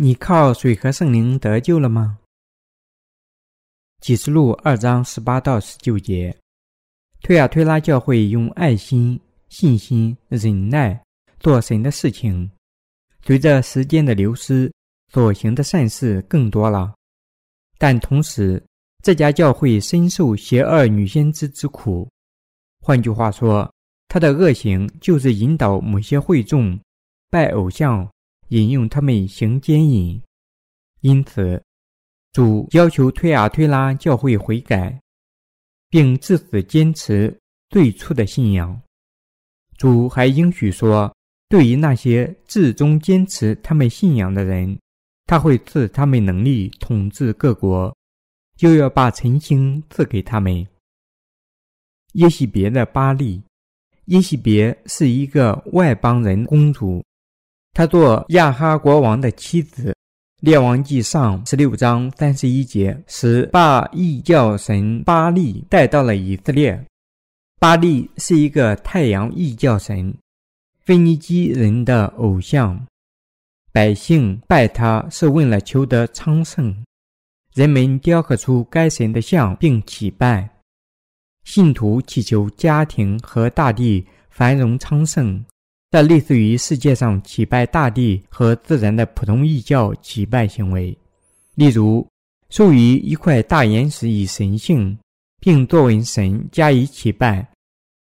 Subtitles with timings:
[0.00, 2.20] 你靠水和圣灵得救了吗？
[4.00, 6.36] 启示录二章十八到十九节，
[7.20, 11.02] 推亚推拉教会用爱心、信心、忍耐
[11.40, 12.48] 做神的事情。
[13.24, 14.72] 随着时间的流失，
[15.12, 16.94] 所行的善事更多了，
[17.76, 18.64] 但同时，
[19.02, 22.08] 这家教会深受邪恶女先知之苦。
[22.80, 23.68] 换句话说，
[24.06, 26.78] 他的恶行就是引导某些会众
[27.30, 28.08] 拜偶像，
[28.48, 30.20] 引用他们行奸淫。
[31.00, 31.62] 因此，
[32.32, 35.00] 主要求推雅推拉教会悔改，
[35.88, 37.38] 并至死坚持
[37.70, 38.80] 最初的信仰。
[39.76, 41.14] 主还应许说，
[41.48, 44.78] 对于那些至终坚持他们信仰的人，
[45.26, 47.96] 他会赐他们能力统治各国，
[48.58, 50.66] 又要把晨星赐给他们。
[52.14, 53.40] 耶喜别的巴利，
[54.06, 57.04] 耶喜别是一个外邦人公主，
[57.78, 59.94] 他做亚哈国王的妻子。
[60.40, 66.84] 列王记上十六章三十一节，使把异教神巴利带到了以色列。
[67.60, 70.12] 巴利是一个太阳异教神，
[70.84, 72.84] 腓尼基人的偶像。
[73.70, 76.74] 百姓拜他是为了求得昌盛，
[77.54, 80.50] 人们雕刻出该神的像并祈拜。
[81.44, 85.44] 信徒祈求家庭和大地繁荣昌盛。
[85.90, 90.96] 这类似于世界上祈拜大地和自然的普通异教祈拜行为，
[91.54, 92.06] 例如
[92.50, 94.98] 授予一块大岩石以神性，
[95.40, 97.48] 并作为神加以祈拜，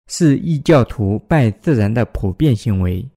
[0.09, 3.09] 是异教徒拜自然的普遍行为。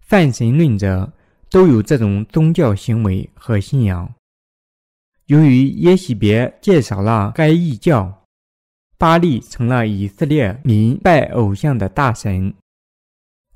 [0.00, 1.12] 泛神论者
[1.48, 4.12] 都有这种宗教行为和信仰。
[5.26, 8.12] 由于耶喜别介绍了该异教，
[8.98, 12.52] 巴利成了以色列民拜偶像的大神。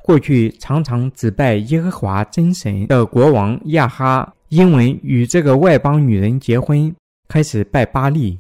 [0.09, 6.91] 过去常常只拜耶和华真神的国王亚哈，因为与这个外邦女人结婚，
[7.29, 8.35] 开始拜巴利。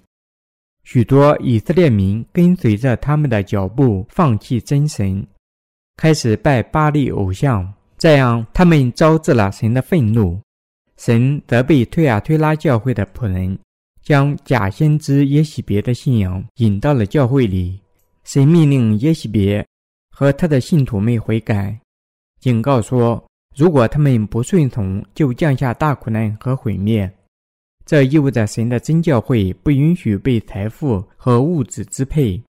[0.84, 5.22] 许多以色列民跟随着他们的脚步，放弃真神，
[5.98, 7.70] 开始拜巴利偶像。
[7.98, 10.40] 这样，他们招致了神的愤怒。
[10.96, 13.58] 神责备推亚推拉教会的仆人，
[14.02, 17.78] 将假先知耶喜别的信仰引到了教会里。
[18.24, 19.62] 神命令耶喜别。
[20.18, 21.78] 和他的信徒们悔改，
[22.40, 23.24] 警告说，
[23.54, 27.08] 如果他们不顺从，就降下大苦难和毁灭。
[27.86, 32.42] 这意味着神的真教会不允许被财富和物质支配。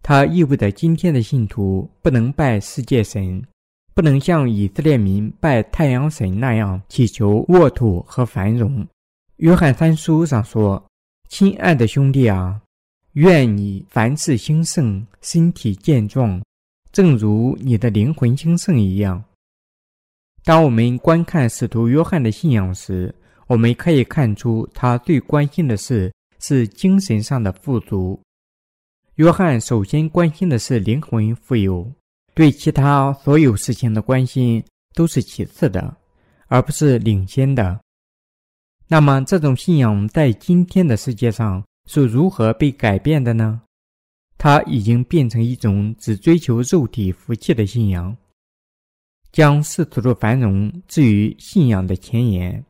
[0.00, 3.42] 它意味着今天的信徒不能拜世界神，
[3.94, 8.86] 不能像以色列民拜太阳神那样祈求沃土和繁荣。
[9.38, 10.80] 约翰三书上说
[11.28, 12.62] ：“亲爱的兄弟啊，
[13.14, 16.40] 愿你凡事兴盛，身体健壮。”
[16.92, 19.24] 正如你的灵魂兴盛一样。
[20.44, 23.14] 当我们观看使徒约翰的信仰时，
[23.46, 28.20] 我们可以看出他最关心的事是精神上的富足。
[29.16, 31.90] 约翰首先关心的是灵魂富有，
[32.34, 34.62] 对其他所有事情的关心
[34.94, 35.96] 都是其次的，
[36.48, 37.80] 而不是领先的。
[38.88, 43.62] 那么，这种信仰在今天的世界上是如何被改变的呢？
[44.42, 48.16] 它已经变成一种只追求肉体福气的信仰，
[49.30, 52.64] 将世俗的繁荣置于信仰的前沿，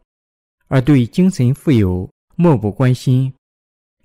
[0.69, 2.07] 而对精神富有
[2.37, 3.33] 漠不关心。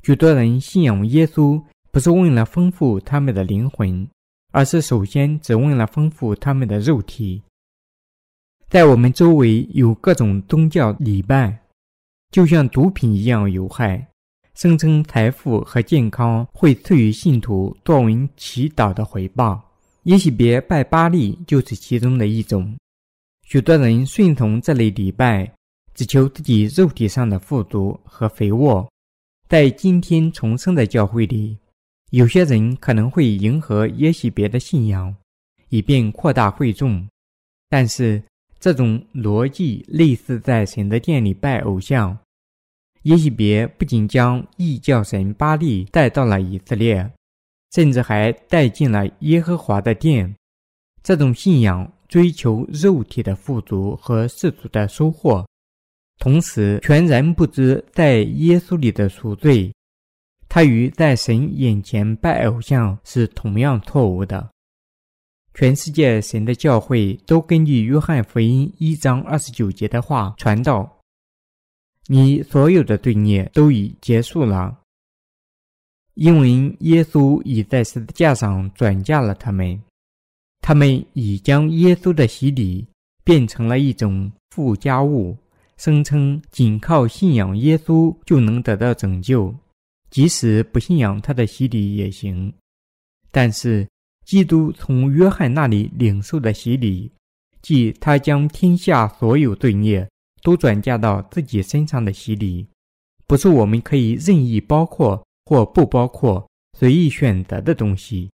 [0.02, 1.62] 许多人信仰耶稣，
[1.92, 4.08] 不是为了丰富他们的灵魂，
[4.54, 7.44] 而是首先只为了丰富他们的肉体。
[8.70, 11.60] 在我们周围有各种宗教礼拜，
[12.32, 14.07] 就像毒品一样有害。
[14.58, 19.64] 声称财富和健康会赐予信徒作为祈祷的回报，
[20.02, 22.76] 也许别拜巴利就是其中的一种。
[23.44, 25.48] 许多人顺从这类礼拜，
[25.94, 28.92] 只求自己肉体上的富足和肥沃。
[29.48, 31.56] 在今天重生的教会里，
[32.10, 35.16] 有些人可能会迎合耶喜别的信仰，
[35.70, 37.08] 以便扩大会众。
[37.70, 38.20] 但是，
[38.60, 42.18] 这种逻辑类似在神的殿里拜偶像。
[43.04, 47.10] 耶喜别不仅将异教神巴利带到了以色列，
[47.74, 50.36] 甚至还带进了耶和华的殿。
[51.04, 55.46] 这种信仰追求肉体的富足和世俗的收获，
[56.20, 59.72] 同时全然不知在耶稣里的赎罪。
[60.50, 64.50] 他与在神眼前拜偶像是同样错误的。
[65.54, 70.97] 全世界神的教会都根据约翰福音一章二十九节的话传道。
[72.08, 74.80] 你所有的罪孽都已结束了，
[76.14, 79.80] 因为耶稣已在十字架上转嫁了他们。
[80.62, 82.86] 他们已将耶稣的洗礼
[83.24, 85.38] 变成了一种附加物，
[85.78, 89.54] 声称仅靠信仰耶稣就能得到拯救，
[90.10, 92.52] 即使不信仰他的洗礼也行。
[93.32, 93.88] 但是，
[94.26, 97.12] 基督从约翰那里领受的洗礼，
[97.62, 100.10] 即他将天下所有罪孽
[100.48, 102.66] 都转嫁到自己身上的洗礼，
[103.26, 106.50] 不是我们可以任意包括或不包括、
[106.80, 108.32] 随意选择的东西。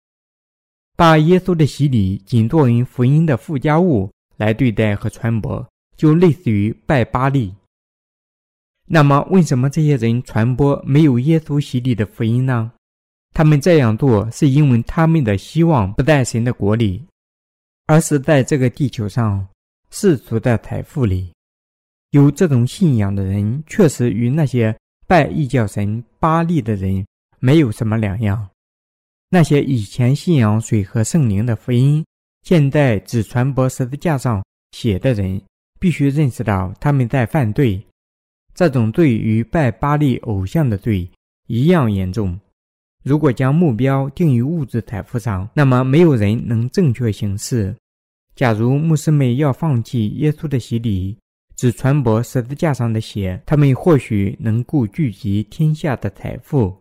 [0.96, 5.62] 把耶稣的洗礼仅作为福音的附加物来对待和传播，
[5.98, 7.54] 就类似于拜巴利。
[8.86, 12.72] 那么，为什么这些人传播没有耶稣洗礼的福音呢？
[13.34, 17.04] 他们这样做是因为他们的希望不在神的国里，
[17.84, 19.46] 而是在这个地球上
[19.90, 21.30] 世俗的财富里。
[22.10, 24.74] 有这种信仰的人，确实与那些
[25.06, 27.06] 拜异教神巴利的人
[27.38, 28.48] 没有什么两样。
[29.30, 32.02] 那些以前信仰水和圣灵的福音，
[32.42, 35.40] 现在只传播十字架上写的人，
[35.78, 37.78] 必须认识到他们在犯罪。
[38.54, 41.08] 这种罪与拜巴利偶像的罪
[41.46, 42.38] 一样严重。
[43.04, 47.76] 如果将目标定于物质财富上，那么没有人能正确行事。
[48.34, 51.16] 假如牧师们要放弃耶稣的洗礼，
[51.58, 56.78] 只传播十字架上的血，他们或许能够聚集天下的财富。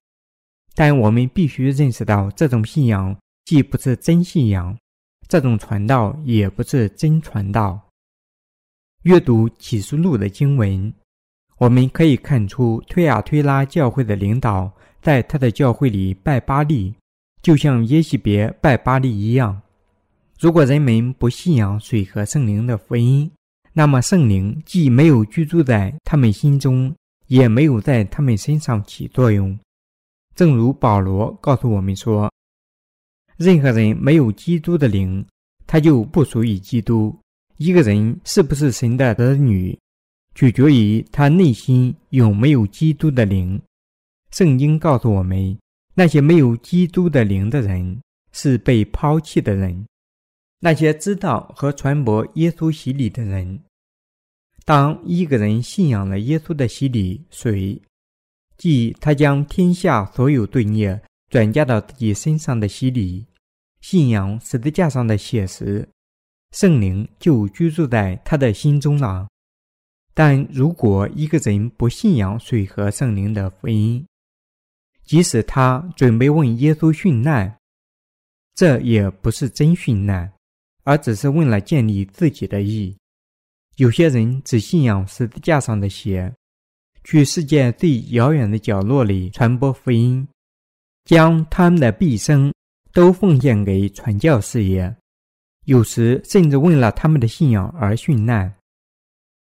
[0.76, 4.78] 但我们必须认识到，这种信仰既不是真信仰，
[5.28, 7.90] 这种传道也不是真传道。
[9.02, 10.94] 阅读启示录的经文，
[11.58, 14.72] 我们可以看出，推亚推拉教会的领导
[15.02, 16.94] 在他的教会里拜巴利，
[17.42, 19.60] 就像耶西别拜巴利一样。
[20.40, 23.32] 如果人们不信仰水和圣灵的福音，
[23.78, 26.92] 那么圣灵既没有居住在他们心中，
[27.28, 29.56] 也没有在他们身上起作用。
[30.34, 32.34] 正如保罗告诉我们说
[33.38, 35.24] ：“任何人没有基督的灵，
[35.68, 37.16] 他就不属于基督。
[37.58, 39.78] 一个人是不是神的儿女，
[40.34, 43.62] 取决于他内心有没有基督的灵。
[44.32, 45.56] 圣经告诉我们，
[45.94, 48.02] 那些没有基督的灵的人
[48.32, 49.86] 是被抛弃的人。
[50.62, 53.60] 那些知道和传播耶稣洗礼的人，
[54.68, 57.82] 当一个人信仰了耶稣的洗礼水。”
[58.58, 61.00] 即他将天下所有罪孽
[61.30, 63.24] 转嫁到自己身上的洗礼，
[63.82, 65.88] 信仰十字架上的血时，
[66.52, 69.30] 圣灵就居住在他的心中了。
[70.16, 74.04] 但如果一个人不信仰水和圣灵的福音，
[75.06, 77.56] 即使他准备问耶稣殉难，
[78.56, 80.34] 这也不是真殉难，
[80.84, 82.98] 而只是为了建立自己的义。
[83.78, 86.34] 有些人只信仰十字架上的血。
[87.04, 90.28] 去世界最遥远的角落里传播福音，
[91.06, 92.52] 将他们的毕生
[92.92, 94.94] 都奉献给传教事业，
[95.66, 98.54] 有时甚至为了他们的信仰而殉难。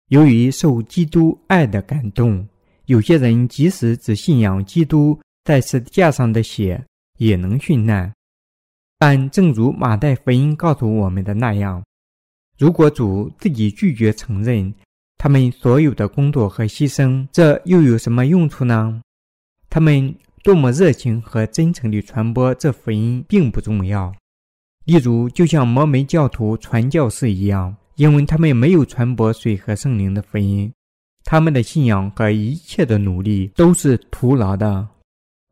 [0.09, 2.47] 由于受基督爱的感动，
[2.85, 6.85] 有些人即使只信仰基督在十字架上的血，
[7.18, 8.13] 也能殉难。
[9.00, 11.83] 但正如马太福音告诉我们的那样，
[12.57, 14.74] 如果主自己拒绝承认。
[15.19, 19.01] 他们所有的工作和牺牲，这又有什么用处呢？
[19.68, 20.13] 他们
[20.44, 24.14] 多么热情和真诚地传播这福音，并不重要。
[24.85, 30.71] 例如，就像摩门教徒传教士一样，因为他们没有传播水和圣灵的福音，
[31.23, 34.87] 他们的信仰和一切的努力都是徒劳的。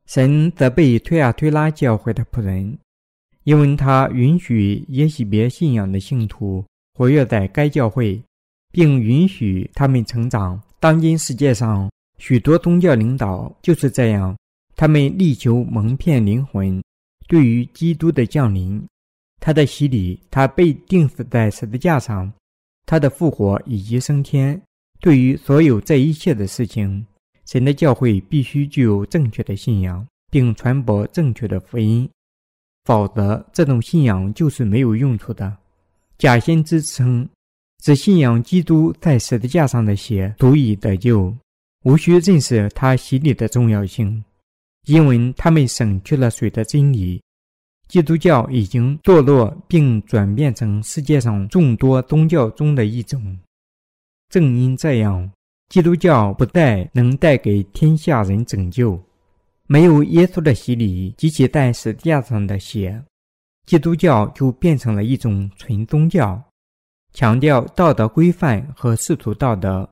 [0.06, 2.78] 神责备推亚推拉教会的仆人，
[3.46, 6.64] 因为他允许耶西别信仰的信徒
[6.96, 8.20] 活跃在该教会。
[8.76, 10.62] 并允许他们成长。
[10.82, 14.36] 当今世界上许多宗教领导就是这样，
[14.76, 16.84] 他们力求蒙骗灵魂。
[17.30, 18.86] 对于基督的降临，
[19.40, 22.30] 他的洗礼，他被钉死在十字架上，
[22.86, 24.62] 他的复活以及升天，
[25.00, 27.06] 对于所有这一切的事情，
[27.46, 32.10] 神的教会必须具有正确的信仰，并传播正确的福音，
[32.84, 35.56] 否则这种信仰就是没有用处的。
[36.18, 37.28] 假先知称。
[37.84, 41.32] 只信仰基督在十字架上的血足以得救，
[41.84, 44.24] 无需认识他洗礼的重要性，
[44.88, 47.22] 因为他们省去了水的真理。
[47.88, 53.38] 基督教已经堕落并转变成世界上众多宗教中的一种。
[54.30, 55.32] 正因这样，
[55.70, 59.00] 基督教不再能带给天下人拯救。
[59.68, 63.00] 没有耶稣的洗礼及其在十字架上的血，
[63.66, 66.42] 基督教就变成了一种纯宗教。
[67.14, 69.90] 强调道德规范和世俗道德，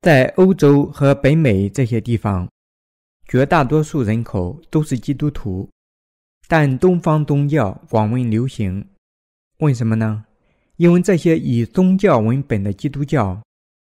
[0.00, 2.48] 在欧洲和北美这些地方，
[3.26, 5.68] 绝大多数人口都是基督徒，
[6.46, 8.86] 但东方宗教广为流行。
[9.58, 10.24] 为什么呢？
[10.76, 13.40] 因为这些以宗教为本的基督教，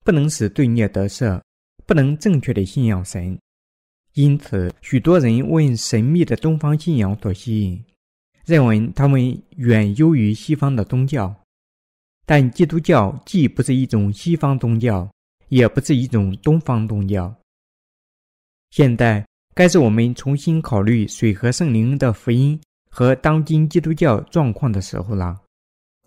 [0.05, 1.41] 不能使罪孽得赦，
[1.85, 3.39] 不能正确的信仰神。
[4.15, 7.85] 因此，许多人为神秘的东方信仰所吸引，
[8.47, 11.35] 认为他们远优于西方的宗教。
[12.25, 15.09] 但基督教既不是一种西方宗教，
[15.49, 17.35] 也不是一种东方宗教。
[18.71, 22.61] 现在，该是我们重新考虑水和圣灵的福音
[22.91, 25.41] 和当今基督教状况的时候了。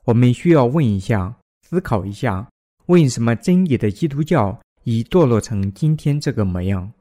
[0.04, 1.34] 我们需要问一下，
[1.68, 2.50] 思考一下，
[2.88, 6.92] 为什么真理的基督教已堕落成今天这个模样？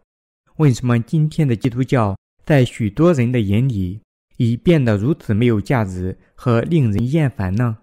[0.56, 4.00] 为什么今天的基督教在许多人的眼里
[4.38, 7.76] 已变得如此没有价值和令人厌烦呢？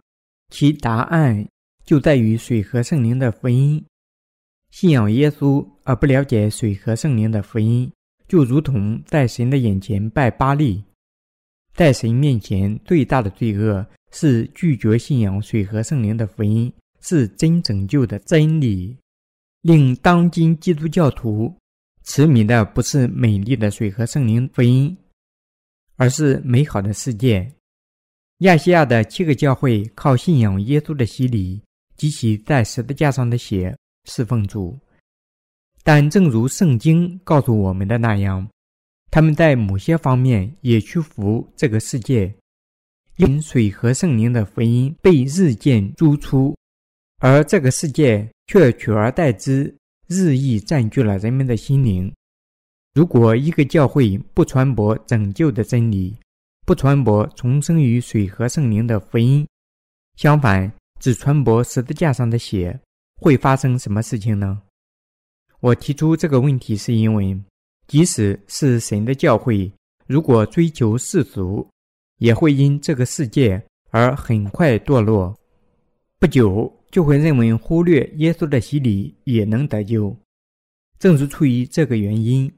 [0.50, 1.48] 其答案
[1.86, 3.86] 就在于水和圣灵的福音。
[4.72, 7.90] 信仰耶稣而不了解水和圣灵的福音，
[8.28, 10.84] 就如同在神的眼前拜巴利。
[11.74, 18.98] 在神面前最大的罪恶是拒绝信仰水和圣灵的福音，是真拯救的真理。
[19.62, 21.56] 令当今基督教徒。
[22.08, 24.96] 痴迷的不是美丽的水和圣灵福音，
[25.98, 27.52] 而是美好的世界。
[28.40, 31.62] 亚细亚的七个教会靠信仰耶稣的洗礼
[31.96, 33.76] 及其在十字架上的血
[34.06, 34.78] 侍奉主，
[35.84, 38.48] 但正如圣经告诉我们的那样，
[39.10, 42.36] 他们在某些方面也屈服这个世界，
[43.18, 46.58] 因水和圣灵的福音被日渐逐出，
[47.20, 49.74] 而这个世界却取而代之。
[50.08, 52.14] 日益占据了人们的心灵。
[52.96, 56.18] 如果一个教会不传播拯救的真理，
[56.66, 59.46] 不传播重生于水和圣灵的福音，
[60.16, 60.72] 相反，
[61.02, 62.80] 只传播十字架上的血，
[63.18, 64.62] 会发生什么事情呢？
[65.60, 67.38] 我提出这个问题，是因为，
[67.86, 69.70] 即使是神的教会，
[70.08, 71.68] 如果追求世俗，
[72.20, 73.62] 也会因这个世界
[73.92, 75.38] 而很快堕落。
[76.18, 76.72] 不久。
[76.92, 80.16] 就会认为忽略耶稣的洗礼也能得救。
[80.98, 82.50] 正是出于这个原因，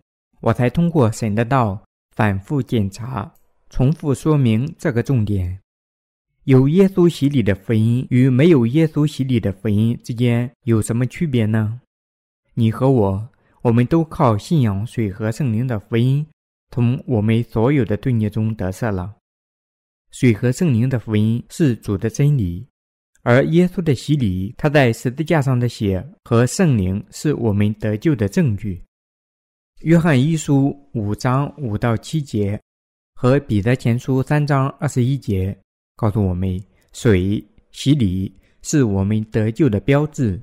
[0.42, 1.84] 我才通过神的道
[2.16, 3.34] 反复检查、
[3.70, 5.60] 重复说明这个重点：
[6.44, 11.82] 有耶稣洗礼的福音与没有耶稣洗礼的福音之间有什么区别呢？
[12.54, 13.30] 你和我，
[13.62, 16.26] 我们都靠信仰水和圣灵的福音，
[16.72, 19.16] 从我们所有的罪孽中得赦了。
[20.12, 22.66] 水和圣灵的福音是主的真理。
[23.24, 28.82] 而耶稣的洗礼，他在十字架上的血和圣灵，是我们得救的证据。
[29.82, 32.60] 约翰一书五章五到七节
[33.14, 35.56] 和彼得前书三章二十一节
[35.96, 36.60] 告诉我们，
[36.94, 40.42] 水洗礼是我们得救的标志，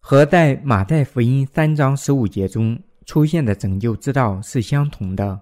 [0.00, 5.40] 和在马太福音三章十五节中出现的拯救之道是相同的，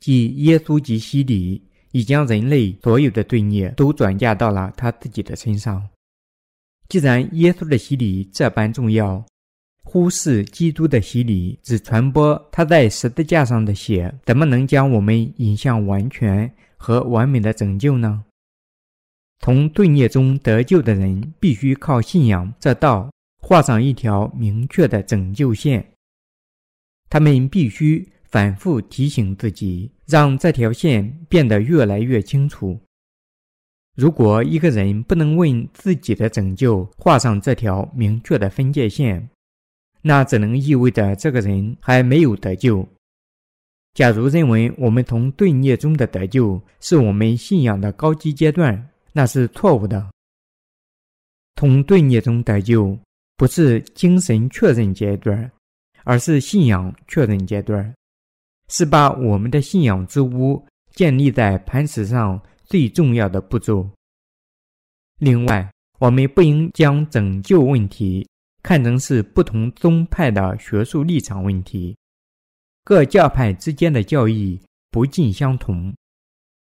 [0.00, 1.66] 即耶稣及洗礼。
[1.92, 5.88] 已将人类所有的罪孽都转嫁到了他自己的身上。
[6.88, 9.26] 既然耶稣的洗礼这般重要，
[9.82, 18.24] 忽视基督的洗礼，只传播他在十字架上的血，怎么能将我们引向完全和完美的拯救呢？
[19.40, 23.10] 从罪孽中得救的人，必须靠信仰这道
[23.40, 25.92] 画上一条明确的拯救线。
[27.08, 28.08] 他们必须。
[28.30, 32.78] 反复提醒自己，让这条线变得越来越清楚。
[33.96, 39.28] 如果一个人不能为自己的拯救画上这条明确的分界线，
[40.02, 42.86] 那只能意味着这个人还没有得救。
[43.94, 50.10] 假如认为我们从罪孽中的得救是我们信仰的高级阶段，那是错误的。
[51.56, 52.96] 从罪孽中得救
[53.36, 55.50] 不是精神确认阶段，
[56.04, 57.92] 而是信仰确认阶段。
[58.68, 63.90] 是把我们的信仰之屋建立在磐石上最重要的步骤。
[65.18, 68.24] 另外，我们不应将拯救问题
[68.62, 71.96] 看成是不同宗派的学术立场问题。
[72.84, 75.94] 各教派之间的教义不尽相同，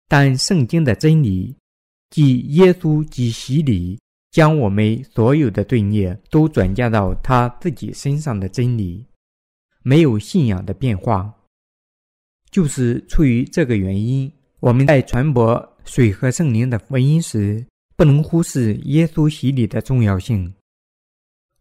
[0.07, 1.55] 但圣经的真理，
[2.10, 4.00] 即耶稣及洗礼
[4.31, 9.05] 将我们所有的罪孽都转嫁到他自己身上的真理，
[9.81, 11.33] 没有信仰的变化。
[12.51, 20.53] 就是出于这个原因，我们在传播水和圣灵的福音时，不能忽视耶稣洗礼的重要性。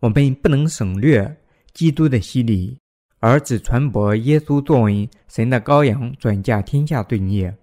[0.00, 1.36] 我们不能省略
[1.72, 2.76] 基督的洗礼，
[3.18, 7.54] 而只传播耶稣作为神的羔羊转嫁天下罪孽，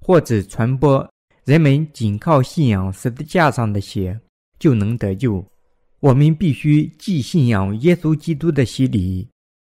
[0.00, 1.06] 或只传播
[1.44, 4.18] 人们仅靠信仰十字架上的血
[4.58, 5.44] 就能得救。
[6.00, 9.28] 我们必须既信仰耶稣基督的洗礼，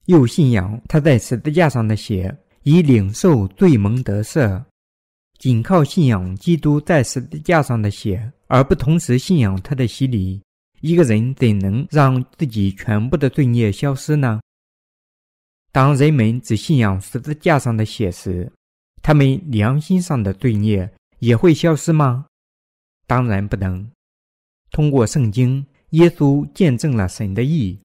[0.05, 2.35] 又信仰他在十字架上的血。
[2.63, 4.61] 以领受罪蒙得赦，
[5.39, 10.41] 仅靠信仰基督在十字架上的血，而不同时信仰他的洗礼，
[10.81, 14.39] 一个人怎能让自己全部的罪孽消失呢？
[15.71, 18.51] 当人们只信仰十字架上的血时，
[19.01, 22.25] 他们良心上的罪孽也会消失吗？
[23.05, 23.89] 当然不能。
[24.71, 27.79] 通过圣经，耶稣见证了神的意，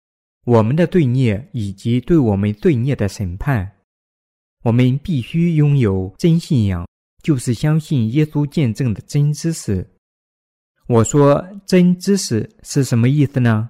[0.44, 3.70] 我们的罪孽以及对我们罪孽的审判。
[4.62, 6.86] 我们必须拥有真信仰，
[7.22, 9.86] 就是相信耶稣见证的真知识。
[10.86, 13.68] 我说真知识是什么意思呢？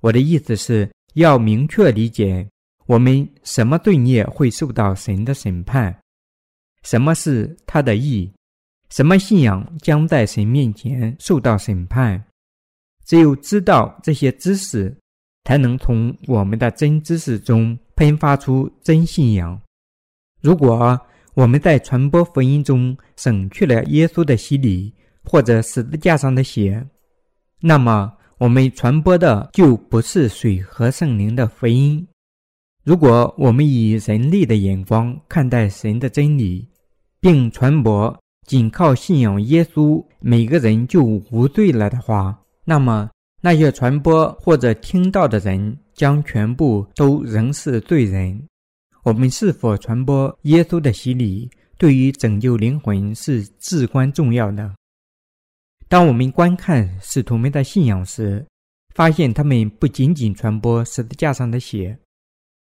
[0.00, 2.48] 我的意思是要明确理解
[2.86, 5.94] 我们什么罪孽会受到神的审判，
[6.82, 8.32] 什么是他的意，
[8.88, 12.24] 什么信仰将在神面前受到审判。
[13.04, 14.96] 只有知道这些知识，
[15.44, 19.60] 才能从我们的真知识中喷发出真信仰。
[20.40, 20.98] 如果
[21.34, 24.92] 我们在传播福音中省去了耶稣的洗礼
[25.30, 26.84] 或者十字架上的血，
[27.60, 32.04] 那么我们传播的就不是水和圣灵的福音。
[32.82, 36.66] 如果我们以人类的眼光看待神的真理，
[37.20, 43.08] 并传播仅靠信仰耶稣每个人就无罪了的话，那么
[43.40, 48.48] 那些传播或者听到的人将全部都仍是罪人。
[49.04, 54.74] 我们是否传播耶稣的洗礼，对于拯救灵魂是至关重要的。
[55.90, 58.46] 当我们观看使徒们的信仰时，
[58.94, 61.98] 发现他们不仅仅传播十字架上的血，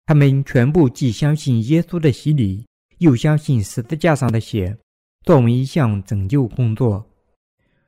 [0.05, 2.63] 他们全部既相信耶稣的洗礼，
[2.99, 4.77] 又相信十字架上的血
[5.23, 7.03] 作为一项拯救工作。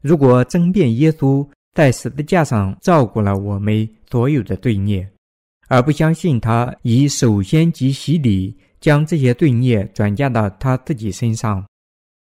[0.01, 5.07] 如果争辩耶稣在十字架上照顾了我们所有的罪孽。
[5.67, 11.63] 而不相信他以首先及洗礼将这些罪孽转嫁到他自己身上，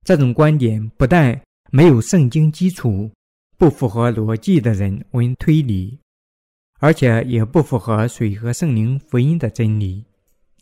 [0.07, 1.39] 这种观点不但
[1.71, 3.11] 没有圣经基础，
[3.57, 5.99] 不符合逻辑的人文推理，
[6.81, 10.05] 而且也不符合水和圣灵福音的真理。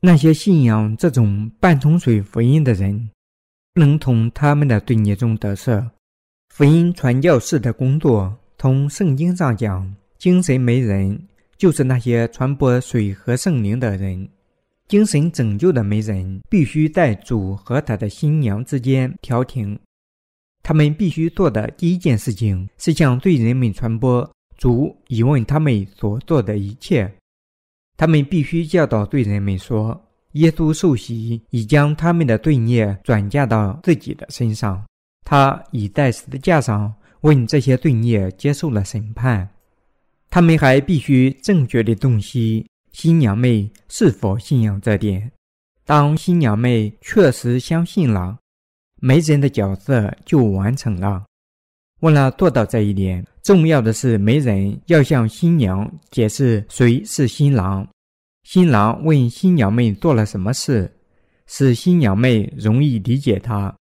[0.01, 3.11] 那些信仰这种半桶水福音的人，
[3.75, 5.89] 不能从他们的罪孽中得赦。
[6.49, 11.29] 福音传教士的工作，从圣经上讲，精神没人。
[11.59, 14.29] 就是那些传播水和圣灵的人，
[14.89, 19.79] 精神拯救的媒人，必须在主和他的新娘之间调停。
[20.63, 27.13] 他们必须做的第一件事情是向罪人们传播主以问他们所做的一切。
[27.97, 30.01] 他们必须教导罪人们说：
[30.33, 34.85] 耶稣受洗已将他们的罪孽转嫁到自己的身上，
[35.25, 39.49] 他已在十字架上为这些罪孽接受了审判。
[40.31, 45.31] 他们还必须正确的洞悉新娘妹是否信仰这点。
[45.85, 48.39] 当新娘妹确实相信了，
[49.05, 51.25] 媒人的角色就完成了。
[52.03, 57.85] 为了做到这一点，重要的是媒人要向新娘解释谁是新郎。
[58.45, 60.89] 新郎问新娘妹做了什么事，
[61.49, 63.75] 使新娘妹容易理解他。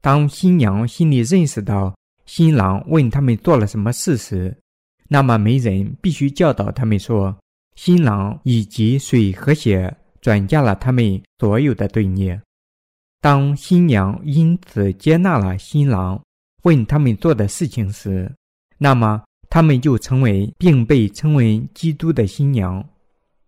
[0.00, 1.94] 当新娘心里认识到
[2.26, 4.56] 新郎问他们做了什么事时，
[5.06, 7.36] 那么，媒人必须教导他们说
[7.76, 12.40] ：“新郎以及水和血转嫁了他们所有的罪孽。”
[13.20, 16.20] 当新娘因此接纳了新郎
[16.62, 18.30] 问他们做的事情时，
[18.78, 22.82] 那么他们就成为并被称为基督的新娘。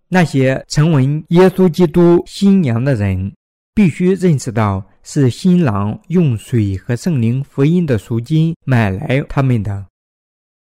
[0.09, 3.33] 那些成为耶稣基督新娘的人，
[3.75, 9.87] 必须认识到是新郎用水和圣灵福音的赎金买来他们的。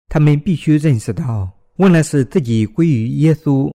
[0.08, 3.70] 他们必须认识到，为了使自己归于耶稣，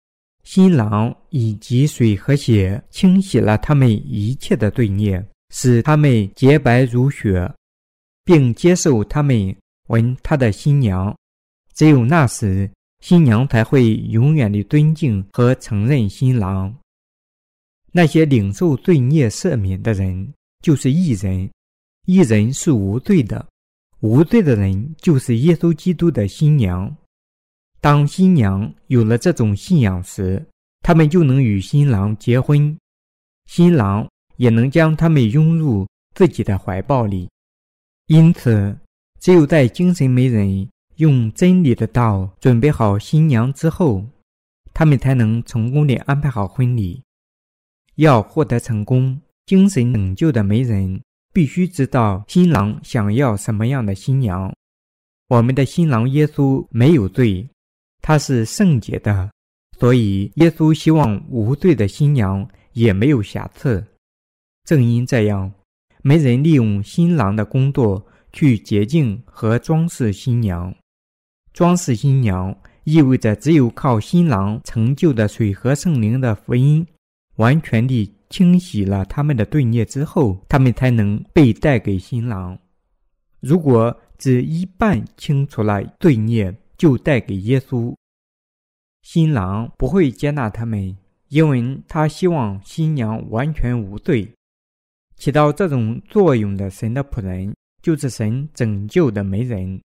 [0.47, 7.53] 新郎以及水和血清洗了他们一切的罪孽，使他们洁白如雪，
[8.25, 9.57] 并接受他们
[9.89, 11.13] 为他的新娘。
[11.75, 16.73] 只有那时，新娘才会永远的尊敬和承认新郎。
[17.91, 20.33] 那些领受罪孽赦免的人，
[20.63, 21.51] 就是义人，
[22.07, 23.45] 义人是无罪的。
[23.99, 26.97] 无罪的人就是耶稣基督的新娘。
[27.87, 30.45] 当新娘有了这种信仰时，
[30.81, 32.77] 他们就能与新郎结婚，
[33.49, 34.05] 新郎
[34.39, 37.31] 也能将他们拥入自己的怀抱里。
[38.09, 38.77] 因此，
[39.21, 44.05] 只有在精神媒人用真理的道准备好新娘之后，
[44.75, 47.01] 他们才能成功地安排好婚礼。
[47.95, 51.01] 要获得成功，精神拯救的媒人。
[51.33, 54.53] 必须知道新郎想要什么样的新娘。
[55.29, 57.49] 我们的新郎耶稣没有罪，
[58.07, 59.29] 他是圣洁的，
[59.81, 63.85] 所以耶稣希望无罪的新娘也没有瑕疵。
[64.65, 65.53] 正因这样，
[66.03, 70.73] 没人利用新郎的工作去洁净和装饰新娘。
[71.53, 76.87] 装饰新娘，意味着只有靠新郎成就的水和圣灵的福音，
[77.39, 82.57] 完全地清洗了他们的罪孽之后，他们才能被带给新郎。
[83.41, 87.95] 如果只一半清除了罪孽，就带给耶稣，
[89.03, 90.97] 新郎不会接纳他们，
[91.29, 94.31] 因为他希望新娘完全无罪。
[95.17, 99.81] 起到这种作用的神的仆人，就是神拯救的媒人。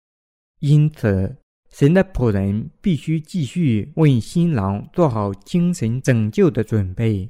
[0.59, 1.35] 因此，
[1.69, 7.29] 神的仆人必须继续为新郎做好精神拯救的准备。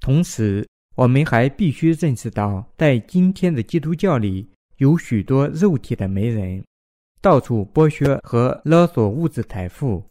[0.00, 6.64] 同时，我们还必须认识到，在今天的基督教里，有许多肉体的媒人，
[7.22, 10.04] 到处剥削和勒索物质财富。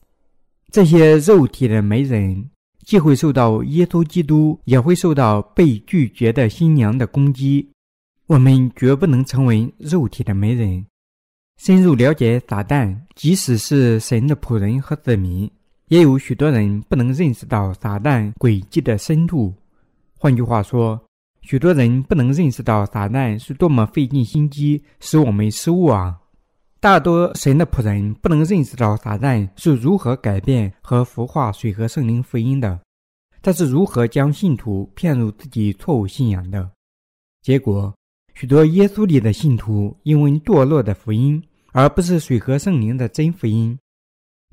[0.72, 2.50] 这些肉体的媒人。
[2.84, 7.70] 既会受到耶稣基督，也会受到被拒绝的新娘的攻击。
[8.26, 10.84] 我们绝不能成为肉体的媒人。
[11.58, 15.50] 深入了解撒旦，即使是神的仆人和子民，
[15.90, 19.54] 也有许多人不能认识到撒旦诡计的深度。
[20.18, 21.00] 换句话说，
[21.44, 26.20] 许多人不能认识到撒旦是多么费尽心机使我们失误啊！
[26.82, 32.80] 大多神的仆人不能认识到撒旦是如何改变和孵化水和圣灵福音的，
[33.44, 36.72] 他是如何将信徒骗入自己错误信仰的。
[37.44, 37.96] 结果，
[38.34, 41.40] 许多耶稣里的信徒因为堕落的福音，
[41.72, 43.78] 而不是水和圣灵的真福音，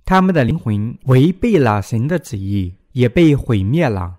[0.05, 4.19] 他们的灵魂违背了神的旨意，也被毁灭了。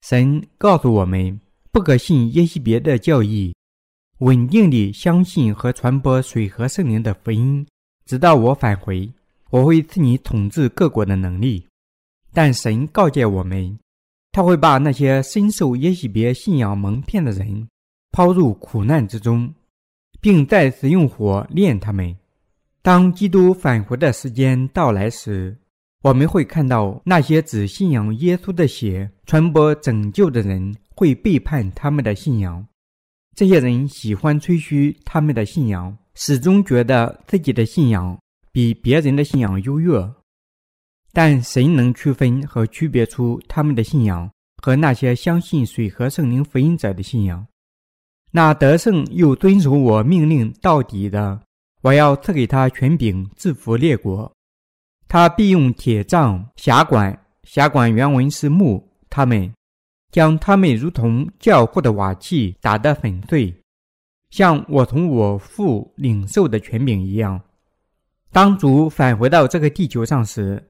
[0.00, 1.38] 神告诉我们，
[1.70, 3.54] 不可信耶西别的教义。
[4.24, 7.66] 稳定地相信和传播水和圣灵的福音，
[8.06, 9.06] 直到我返回。
[9.50, 11.62] 我会赐你统治各国的能力。
[12.32, 13.78] 但神告诫我们，
[14.32, 17.68] 他会把那些深受耶洗别信仰蒙骗的人
[18.12, 19.52] 抛入苦难之中，
[20.22, 22.16] 并再次用火炼他们。
[22.80, 25.54] 当基督返回的时间到来时，
[26.02, 32.66] 我们会看到那些只信仰耶稣的血、传播拯救的人会背叛他们的信仰。
[33.34, 38.16] 这些人喜欢吹嘘他们的信仰，始终觉得自己的信仰
[38.52, 40.08] 比别人的信仰优越。
[41.12, 44.30] 但谁能区分和区别出他们的信仰
[44.62, 47.44] 和那些相信水和圣灵福音者的信仰？
[48.30, 51.40] 那得胜又遵守我命令到底的，
[51.82, 54.32] 我要赐给他权柄，制服列国。
[55.08, 59.52] 他必用铁杖辖管，辖管原文是木，他们。
[60.14, 63.52] 将他们如同教父的瓦器打得粉碎，
[64.30, 67.40] 像我从我父领受的权柄一样。
[68.30, 70.64] 当主返回到这个地球上时，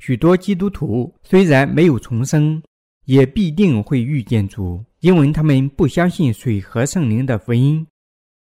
[0.00, 2.60] 许多基督徒虽然没有重生，
[3.04, 7.86] 也必定会遇见主，因为他们不相信水和圣灵的福音。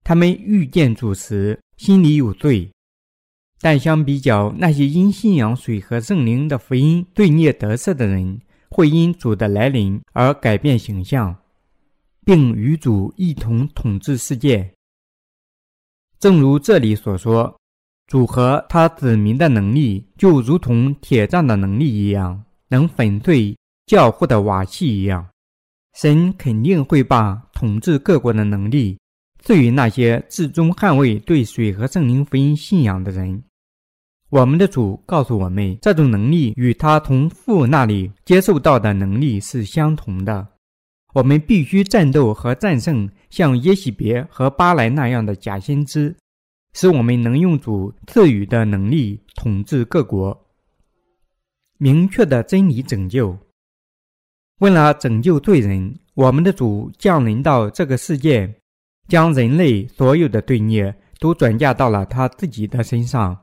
[0.02, 2.70] 他们遇见主时心里有罪，
[3.60, 8.40] 但相比较那些因信仰水和圣灵的福音罪孽得赦的人。
[8.70, 11.36] 会因主的来临而改变形象，
[12.24, 14.72] 并与主一同统治世界。
[16.18, 17.56] 正如这里所说，
[18.06, 25.26] 主和他子民的能力就如同铁杖的能力一样，能粉碎教父的瓦器一样。
[25.94, 28.98] 神肯定会把统治各国的能力
[29.42, 33.42] 赐予那些至终捍卫对水和圣灵福音信仰的人。
[34.30, 40.46] 我们的主告诉我们，这种能力与他从父那里接受到的能力是相同的。
[41.14, 46.14] 我们必须战斗和战胜像耶喜别和巴莱那样的假先知，
[46.74, 50.46] 使我们能用主赐予的能力统治各国。
[51.78, 53.34] 明确的真理拯救。
[54.58, 58.56] 为了拯救罪人，我们的主降临到这个世界，
[59.08, 63.34] 将人类所有的罪孽都转嫁到了他自己的身上。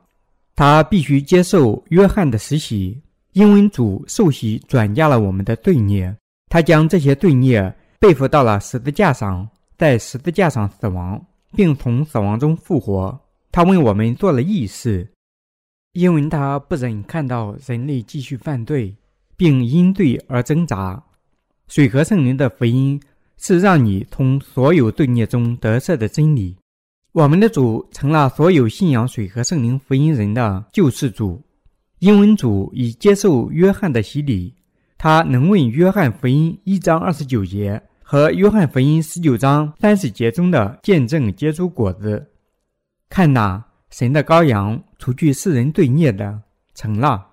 [0.56, 2.98] 他必须接受约翰的实洗，
[3.34, 6.16] 因为主受洗转嫁了我们的罪孽。
[6.48, 11.22] 他将这些罪孽背负到了十字架上，在十字架上死亡，
[11.54, 13.20] 并从死亡中复活。
[13.52, 15.06] 他为我们做了义事，
[15.92, 18.96] 因为他不忍看到人类继续犯罪，
[19.36, 21.02] 并因罪而挣扎。
[21.68, 22.98] 水和圣灵的福音
[23.36, 26.56] 是让你从所有罪孽中得赦的真理。
[27.16, 31.42] 我们的主成了所有信仰水和圣灵福音人的救世主，
[31.98, 34.52] 因为主已接受约翰的洗礼，
[34.98, 42.32] 他能为约翰福音一章二十九节和约翰福音十九章三十节中的见证结出果子。
[43.08, 46.42] 看呐，神的羔羊，除去世人罪孽的，
[46.74, 47.26] 成了。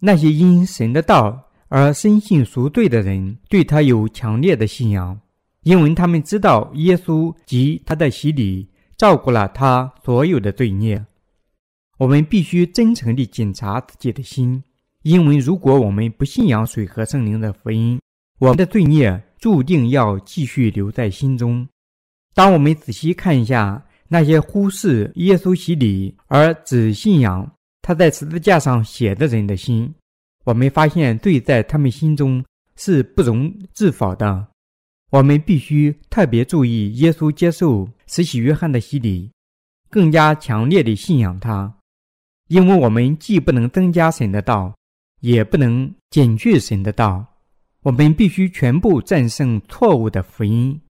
[0.00, 5.20] 那些因神的道而深信赎罪的人，对他有强烈的信仰，
[5.62, 8.66] 因为他们知道耶稣及他的洗礼。
[9.02, 11.04] 照顾了他所有的罪孽。
[11.98, 14.62] 我们必须真诚地检查自己的心，
[15.02, 18.00] 因为如果我们不信仰水和圣灵的福音，
[18.38, 21.66] 我们的罪孽注定要继续留在心中。
[22.32, 29.92] 当我们仔细看一下那些忽视耶稣洗礼而只信仰他在十字架上写的人的心，
[30.44, 32.44] 我们发现罪在他们心中
[32.76, 34.46] 是不容置否的。
[35.12, 39.30] 我们必须特别注意耶稣接受慈禧约翰的洗礼，
[39.90, 41.70] 更加强烈的信仰他，
[42.48, 44.74] 因为我们既不能增加神的道，
[45.20, 47.26] 也不能减去神的道。
[47.82, 50.80] 我们必须全部战胜错误的福音。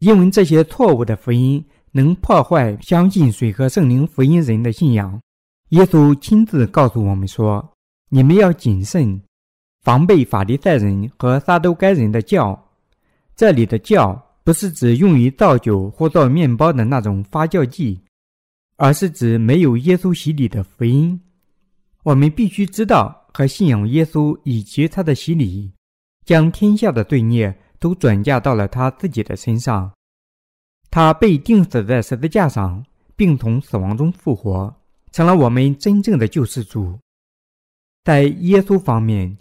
[0.00, 5.20] 因为这些错误的福音能破坏相信水和圣灵福音人的信仰。
[5.68, 7.72] 耶稣亲自告诉我们说
[8.10, 9.20] ：“你们要谨慎，
[9.82, 12.66] 防备法利赛人和撒都该人的教。
[13.40, 17.98] 这里的教不是指用于造酒或做面包的那种发酵剂，
[18.76, 21.18] 而是指没有耶稣洗礼的福音。
[22.02, 25.72] 我们必须知道和信仰耶稣以及他的洗礼，
[26.26, 29.90] 将天下的罪孽。”都转嫁到了他自己的身上，
[30.90, 32.84] 他被钉死在十字架上，
[33.16, 34.70] 并从死亡中复活，
[35.12, 36.98] 成了我们真正的救世主。
[38.04, 39.34] 在耶稣方面，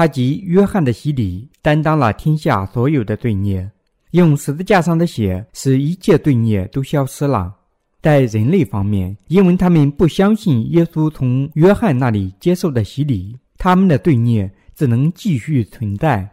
[0.00, 3.70] 他及约翰的洗礼担当了天下所有的罪孽，
[4.12, 7.54] 用十字架上的血使一切罪孽都消失了。
[8.00, 16.26] 在人类方面，因为他们不相信耶稣从约翰那里接受的洗礼，他们的罪孽只能继续存在。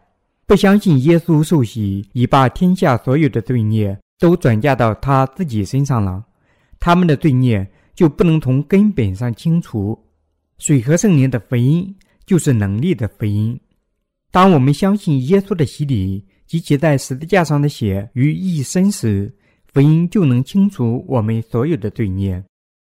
[0.46, 6.24] 不相信耶稣受洗，已把天下所有的罪孽都转嫁到他自己身上了，
[6.80, 10.06] 他们的罪孽就不能从根本上清除。
[10.58, 11.94] 水和圣灵的福音
[12.28, 13.60] 就是能力的福音。
[14.30, 19.36] 当我们相信耶稣的洗礼及其在十字架上的血于一身时，
[19.74, 22.44] 福音就能清除我们所有的罪孽，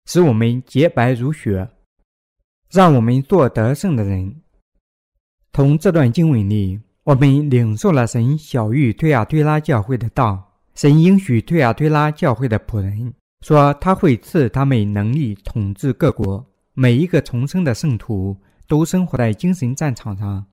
[0.06, 1.68] 使我们洁白如雪，
[2.70, 4.34] 让我们做得胜的人。
[5.52, 6.80] 从这段经文里。
[7.04, 10.42] 我们领受了神小玉推亚推拉教会的道，
[10.74, 16.42] 神应许推亚推拉教会的仆人说，他会赐他们能力统治各国。
[16.72, 18.34] 每一个重生的圣徒
[18.66, 20.46] 都生活在精神战场上，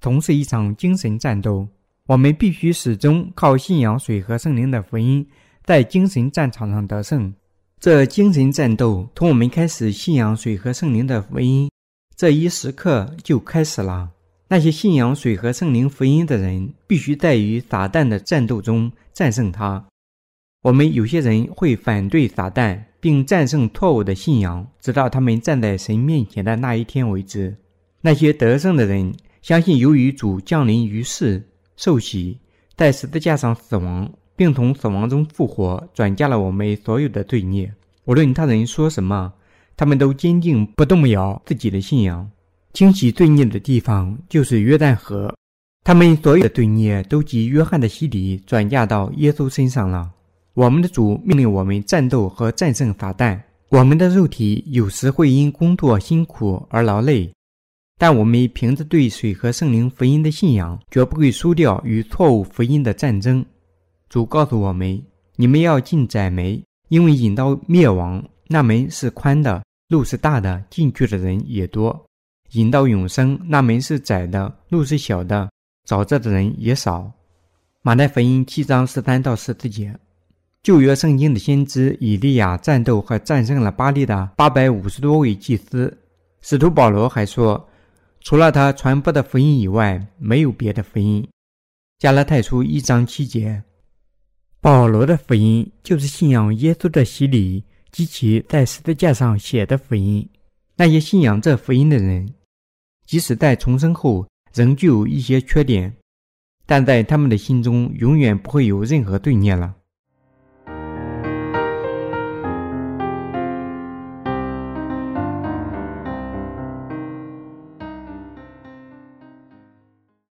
[0.00, 1.68] 从事一场精神战斗。
[2.06, 5.24] 我们必须始终靠信仰水和圣灵的福音，
[5.64, 7.32] 在精神战场上得胜。
[7.78, 11.70] 这精神战斗从我们开始信仰水和圣灵的福音
[12.16, 14.10] 这一时刻就开始了。
[14.48, 19.86] 那些信仰水和圣灵福音的人，必须在与撒旦的战斗中战胜他。
[20.62, 27.56] 我们有些人会反对撒旦，并战胜错误的信仰，直到他们站在神面前的那一天为止。
[28.02, 31.42] 那些得胜的人相信，由于主降临于世、
[31.76, 32.38] 受洗，
[32.76, 37.72] 在十字架上死亡，并从死亡中复活，转嫁了我们所有的罪孽。
[38.04, 39.32] 无论他人说什么，
[39.76, 42.30] 他们都坚定不动摇自己的信仰。
[42.72, 45.34] 清洗罪孽的地方就是约旦河，
[45.84, 50.10] 他们所有的罪孽都及约翰的洗礼转嫁到耶稣身上了。
[50.54, 53.40] 我们的主命令我们战斗和战胜撒旦。
[53.68, 57.32] 我们的肉体有时会因工作辛苦而劳累，
[57.96, 63.44] 但我们凭着对水和圣灵福音的信仰，绝不会输掉与错误福音的战争。
[64.08, 65.00] 主告诉我们
[65.36, 72.04] ：“你们要进窄门，因为引到灭亡那门是宽的，路是大的，进去的人也多。”
[72.54, 75.48] 引到永生，那门是窄的，路是小的，
[75.86, 77.08] 找这的人也少。
[77.82, 79.96] 马太福音七章十三到十四节，
[80.62, 85.96] 旧约圣经的先知以利亚战斗和战胜了巴利的八百五十多位祭司。
[86.42, 87.66] 使徒保罗还说，
[88.20, 91.26] 除了他传播的福音以外，没有别的福音。
[91.98, 93.62] 加拉太书一章七节，
[94.60, 100.28] 保罗的福音就是信仰耶稣的洗礼及其在十字架上写的福音。
[100.76, 102.34] 那些信仰这福音的人。
[103.06, 105.92] 即使在重生后仍具有一些缺点，
[106.64, 109.74] 但在他们的心中永远不会有任何罪孽了。